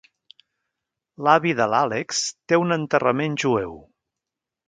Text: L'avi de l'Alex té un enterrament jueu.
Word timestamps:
L'avi 1.27 1.51
de 1.59 1.67
l'Alex 1.73 2.23
té 2.53 2.59
un 2.63 2.77
enterrament 2.79 3.39
jueu. 3.47 3.77